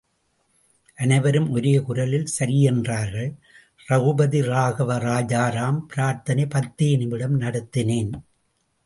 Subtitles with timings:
[0.97, 3.29] அனைவரும் ஒரே குரலில் சரியென்றார்கள்,
[3.89, 8.11] ரகுபதிராகவ ராஜாராம் பிரார்த்தனை பத்து நிமிடம் நடத்தினேன்.